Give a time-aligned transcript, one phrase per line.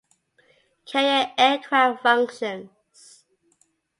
[0.87, 3.25] Carrier aircraft functions.